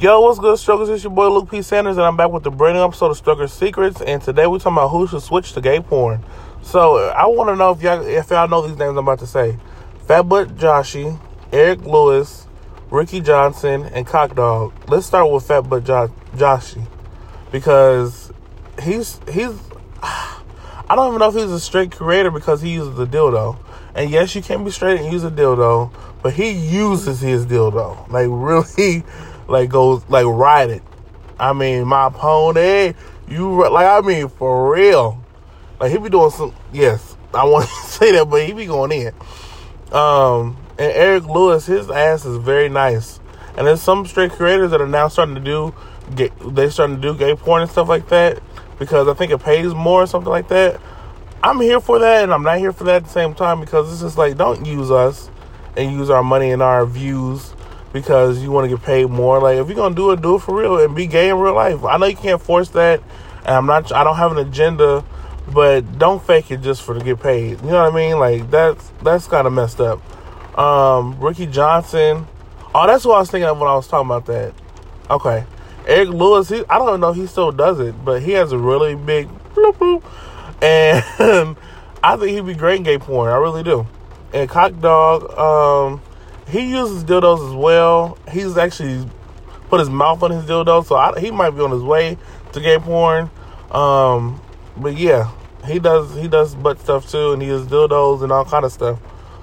Yo, 0.00 0.18
what's 0.18 0.38
good, 0.38 0.58
Strokers? 0.58 0.88
It's 0.88 1.04
your 1.04 1.12
boy 1.12 1.28
Luke 1.28 1.50
P. 1.50 1.60
Sanders, 1.60 1.98
and 1.98 2.06
I'm 2.06 2.16
back 2.16 2.30
with 2.30 2.42
the 2.42 2.50
brand 2.50 2.78
new 2.78 2.82
episode 2.82 3.10
of 3.10 3.18
Strokers 3.18 3.52
Secrets. 3.52 4.00
And 4.00 4.22
today 4.22 4.46
we're 4.46 4.58
talking 4.58 4.78
about 4.78 4.88
who 4.88 5.06
should 5.06 5.20
switch 5.20 5.52
to 5.52 5.60
gay 5.60 5.78
porn. 5.78 6.24
So 6.62 6.96
I 7.10 7.26
want 7.26 7.50
to 7.50 7.56
know 7.56 7.72
if 7.72 7.82
y'all 7.82 8.00
if 8.00 8.30
y'all 8.30 8.48
know 8.48 8.66
these 8.66 8.78
names 8.78 8.92
I'm 8.92 9.06
about 9.06 9.18
to 9.18 9.26
say: 9.26 9.58
Fatbutt 10.06 10.56
Joshy, 10.56 11.20
Eric 11.52 11.84
Lewis, 11.84 12.46
Ricky 12.90 13.20
Johnson, 13.20 13.82
and 13.92 14.06
Cock 14.06 14.34
Dog. 14.34 14.72
Let's 14.88 15.04
start 15.04 15.30
with 15.30 15.46
Fatbutt 15.46 15.84
jo- 15.84 16.14
Joshy 16.34 16.86
because 17.52 18.32
he's 18.82 19.20
he's 19.30 19.52
I 20.02 20.94
don't 20.94 21.08
even 21.08 21.18
know 21.18 21.28
if 21.28 21.34
he's 21.34 21.50
a 21.50 21.60
straight 21.60 21.92
creator 21.92 22.30
because 22.30 22.62
he 22.62 22.70
uses 22.70 22.94
the 22.94 23.06
dildo. 23.06 23.58
And 23.94 24.08
yes, 24.08 24.34
you 24.34 24.40
can 24.40 24.64
be 24.64 24.70
straight 24.70 24.98
and 24.98 25.12
use 25.12 25.24
a 25.24 25.30
dildo, 25.30 25.92
but 26.22 26.32
he 26.32 26.52
uses 26.52 27.20
his 27.20 27.44
dildo 27.44 28.08
like 28.08 28.28
really 28.30 29.04
like 29.50 29.68
goes 29.68 30.02
like 30.08 30.26
ride 30.26 30.70
it. 30.70 30.82
I 31.38 31.52
mean, 31.52 31.86
my 31.86 32.10
pony, 32.10 32.94
you 33.28 33.68
like 33.68 33.86
I 33.86 34.06
mean 34.06 34.28
for 34.28 34.72
real. 34.72 35.22
Like 35.78 35.90
he 35.90 35.98
be 35.98 36.08
doing 36.08 36.30
some. 36.30 36.54
Yes, 36.72 37.16
I 37.34 37.44
want 37.44 37.68
to 37.68 37.74
say 37.86 38.12
that, 38.12 38.30
but 38.30 38.46
he 38.46 38.52
be 38.52 38.66
going 38.66 38.92
in. 38.92 39.14
Um, 39.92 40.56
and 40.78 40.92
Eric 40.92 41.26
Lewis, 41.26 41.66
his 41.66 41.90
ass 41.90 42.24
is 42.24 42.36
very 42.36 42.68
nice. 42.68 43.20
And 43.56 43.66
there's 43.66 43.82
some 43.82 44.06
straight 44.06 44.32
creators 44.32 44.70
that 44.70 44.80
are 44.80 44.86
now 44.86 45.08
starting 45.08 45.34
to 45.34 45.40
do. 45.40 45.74
Get, 46.14 46.32
they 46.54 46.70
starting 46.70 46.96
to 46.96 47.02
do 47.02 47.16
gay 47.16 47.34
porn 47.36 47.62
and 47.62 47.70
stuff 47.70 47.88
like 47.88 48.08
that 48.08 48.42
because 48.78 49.06
I 49.06 49.14
think 49.14 49.30
it 49.30 49.38
pays 49.38 49.74
more 49.74 50.02
or 50.02 50.06
something 50.06 50.30
like 50.30 50.48
that. 50.48 50.80
I'm 51.42 51.60
here 51.60 51.80
for 51.80 51.98
that, 51.98 52.24
and 52.24 52.34
I'm 52.34 52.42
not 52.42 52.58
here 52.58 52.72
for 52.72 52.84
that 52.84 52.96
at 52.96 53.04
the 53.04 53.10
same 53.10 53.34
time 53.34 53.60
because 53.60 53.92
it's 53.92 54.02
just 54.02 54.18
like 54.18 54.36
don't 54.36 54.66
use 54.66 54.90
us 54.90 55.30
and 55.76 55.92
use 55.92 56.10
our 56.10 56.22
money 56.22 56.50
and 56.50 56.62
our 56.62 56.84
views 56.84 57.54
because 57.92 58.42
you 58.42 58.50
want 58.50 58.70
to 58.70 58.76
get 58.76 58.84
paid 58.84 59.06
more. 59.10 59.40
Like 59.40 59.58
if 59.58 59.66
you're 59.66 59.76
gonna 59.76 59.94
do 59.94 60.10
it, 60.12 60.22
do 60.22 60.36
it 60.36 60.40
for 60.40 60.54
real 60.54 60.78
and 60.80 60.94
be 60.94 61.06
gay 61.06 61.28
in 61.28 61.36
real 61.38 61.54
life. 61.54 61.84
I 61.84 61.96
know 61.96 62.06
you 62.06 62.16
can't 62.16 62.40
force 62.40 62.68
that, 62.70 63.02
and 63.40 63.48
I'm 63.48 63.66
not. 63.66 63.92
I 63.92 64.04
don't 64.04 64.16
have 64.16 64.32
an 64.32 64.38
agenda, 64.38 65.04
but 65.52 65.98
don't 65.98 66.22
fake 66.22 66.50
it 66.50 66.60
just 66.60 66.82
for 66.82 66.94
to 66.94 67.04
get 67.04 67.20
paid. 67.20 67.60
You 67.60 67.70
know 67.70 67.84
what 67.84 67.92
I 67.92 67.96
mean? 67.96 68.18
Like 68.18 68.50
that's 68.50 68.90
that's 69.02 69.26
kind 69.26 69.46
of 69.46 69.52
messed 69.52 69.80
up. 69.80 70.00
Um, 70.58 71.20
Ricky 71.20 71.46
Johnson. 71.46 72.26
Oh, 72.74 72.86
that's 72.86 73.04
what 73.04 73.16
I 73.16 73.18
was 73.20 73.30
thinking 73.30 73.48
of 73.48 73.58
when 73.58 73.68
I 73.68 73.74
was 73.74 73.88
talking 73.88 74.08
about 74.08 74.26
that. 74.26 74.54
Okay, 75.10 75.44
Eric 75.86 76.10
Lewis. 76.10 76.48
He, 76.48 76.62
I 76.70 76.78
don't 76.78 77.00
know 77.00 77.10
if 77.10 77.16
he 77.16 77.26
still 77.26 77.50
does 77.50 77.80
it, 77.80 78.04
but 78.04 78.22
he 78.22 78.32
has 78.32 78.52
a 78.52 78.58
really 78.58 78.94
big 78.94 79.28
bloop, 79.54 79.74
bloop, 79.74 80.62
and 80.62 81.56
I 82.02 82.16
think 82.16 82.30
he'd 82.30 82.46
be 82.46 82.54
great 82.54 82.76
in 82.76 82.82
gay 82.84 82.98
porn. 82.98 83.30
I 83.30 83.36
really 83.36 83.64
do. 83.64 83.86
And 84.32 84.48
Cock 84.48 84.78
Dog. 84.80 85.36
Um, 85.36 86.00
he 86.50 86.70
uses 86.70 87.04
dildos 87.04 87.48
as 87.48 87.54
well. 87.54 88.18
He's 88.30 88.56
actually 88.56 89.08
put 89.68 89.80
his 89.80 89.88
mouth 89.88 90.22
on 90.22 90.32
his 90.32 90.44
dildo, 90.44 90.84
so 90.84 90.96
I, 90.96 91.18
he 91.20 91.30
might 91.30 91.50
be 91.50 91.60
on 91.60 91.70
his 91.70 91.82
way 91.82 92.18
to 92.52 92.60
gay 92.60 92.78
porn. 92.78 93.30
Um, 93.70 94.40
but 94.76 94.96
yeah, 94.96 95.30
he 95.64 95.78
does 95.78 96.14
he 96.16 96.28
does 96.28 96.54
butt 96.54 96.80
stuff 96.80 97.10
too, 97.10 97.32
and 97.32 97.40
he 97.40 97.48
uses 97.48 97.68
dildos 97.68 98.22
and 98.22 98.32
all 98.32 98.44
kind 98.44 98.64
of 98.64 98.72
stuff. 98.72 98.98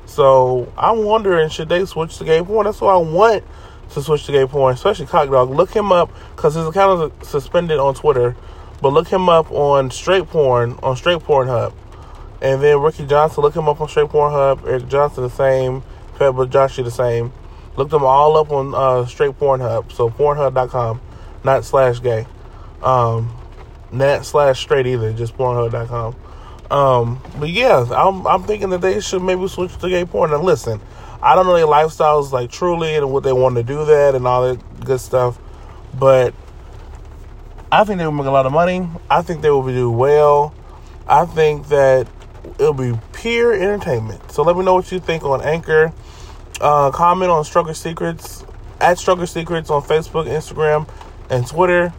So 0.05 0.71
I'm 0.77 1.03
wondering, 1.03 1.49
should 1.49 1.69
they 1.69 1.85
switch 1.85 2.17
to 2.17 2.25
gay 2.25 2.41
porn? 2.41 2.65
That's 2.65 2.81
what 2.81 2.93
I 2.93 2.97
want 2.97 3.43
to 3.91 4.01
switch 4.01 4.25
to 4.25 4.31
gay 4.31 4.45
porn, 4.45 4.73
especially 4.73 5.05
Cock 5.05 5.29
Dog. 5.29 5.49
Look 5.49 5.73
him 5.73 5.91
up 5.91 6.11
because 6.35 6.55
his 6.55 6.67
account 6.67 7.13
is 7.21 7.27
suspended 7.27 7.79
on 7.79 7.93
Twitter, 7.93 8.35
but 8.81 8.89
look 8.89 9.07
him 9.07 9.29
up 9.29 9.51
on 9.51 9.91
Straight 9.91 10.27
Porn 10.27 10.77
on 10.83 10.95
Straight 10.97 11.21
Porn 11.21 11.47
Hub, 11.47 11.73
and 12.41 12.61
then 12.61 12.79
Ricky 12.79 13.05
Johnson. 13.05 13.43
Look 13.43 13.55
him 13.55 13.69
up 13.69 13.79
on 13.79 13.87
Straight 13.87 14.09
Porn 14.09 14.31
Hub. 14.33 14.65
Eric 14.65 14.87
Johnson 14.87 15.23
the 15.23 15.29
same. 15.29 15.83
Pebble 16.17 16.47
Joshy 16.47 16.83
the 16.83 16.91
same. 16.91 17.31
Look 17.75 17.89
them 17.89 18.03
all 18.03 18.37
up 18.37 18.51
on 18.51 18.73
uh, 18.73 19.05
Straight 19.05 19.39
Pornhub. 19.39 19.91
So 19.91 20.09
Pornhub.com, 20.09 20.99
not 21.43 21.63
slash 21.63 22.01
gay, 22.01 22.25
um, 22.81 23.31
not 23.91 24.25
slash 24.25 24.59
straight 24.59 24.87
either. 24.87 25.13
Just 25.13 25.37
Pornhub.com. 25.37 26.15
Um, 26.69 27.21
but 27.39 27.49
yeah, 27.49 27.85
I'm 27.95 28.27
I'm 28.27 28.43
thinking 28.43 28.69
that 28.71 28.81
they 28.81 28.99
should 28.99 29.21
maybe 29.21 29.47
switch 29.47 29.77
to 29.77 29.89
gay 29.89 30.05
porn. 30.05 30.33
And 30.33 30.43
listen, 30.43 30.81
I 31.21 31.35
don't 31.35 31.45
know 31.45 31.55
their 31.55 31.65
lifestyles 31.65 32.31
like 32.31 32.51
truly 32.51 32.95
and 32.95 33.11
what 33.11 33.23
they 33.23 33.33
want 33.33 33.55
to 33.55 33.63
do 33.63 33.85
that 33.85 34.15
and 34.15 34.27
all 34.27 34.53
that 34.53 34.83
good 34.83 34.99
stuff, 34.99 35.39
but 35.97 36.33
I 37.71 37.83
think 37.83 37.99
they 37.99 38.05
will 38.05 38.11
make 38.11 38.27
a 38.27 38.31
lot 38.31 38.45
of 38.45 38.51
money. 38.51 38.87
I 39.09 39.21
think 39.21 39.41
they 39.41 39.49
will 39.49 39.65
do 39.65 39.89
well. 39.89 40.53
I 41.07 41.25
think 41.25 41.69
that 41.69 42.07
it'll 42.59 42.73
be 42.73 42.93
pure 43.13 43.53
entertainment. 43.53 44.31
So 44.31 44.43
let 44.43 44.57
me 44.57 44.65
know 44.65 44.73
what 44.73 44.91
you 44.91 44.99
think 44.99 45.23
on 45.23 45.41
Anchor. 45.41 45.93
Uh, 46.59 46.91
comment 46.91 47.31
on 47.31 47.43
Stroker 47.43 47.75
Secrets 47.75 48.43
at 48.79 48.97
Stroker 48.97 49.27
Secrets 49.27 49.69
on 49.69 49.81
Facebook, 49.81 50.27
Instagram, 50.27 50.87
and 51.29 51.45
Twitter. 51.47 51.93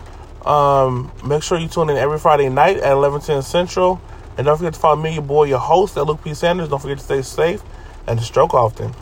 Um, 0.45 1.13
make 1.25 1.43
sure 1.43 1.59
you 1.59 1.69
tune 1.69 1.91
in 1.91 1.97
every 1.97 2.19
Friday 2.19 2.49
night 2.49 2.79
at 2.79 2.93
11:10 2.93 3.43
Central, 3.43 4.01
and 4.37 4.47
don't 4.47 4.57
forget 4.57 4.75
to 4.75 4.81
follow 4.81 4.97
me, 4.97 5.15
your 5.15 5.23
boy, 5.23 5.45
your 5.45 5.59
host, 5.59 5.97
at 5.97 6.07
Luke 6.07 6.23
P 6.25 6.35
Sanders. 6.35 6.69
Don't 6.69 6.81
forget 6.81 6.99
to 6.99 7.05
stay 7.05 7.23
safe 7.23 7.63
and 8.07 8.19
to 8.19 8.25
stroke 8.25 8.55
often. 8.55 8.95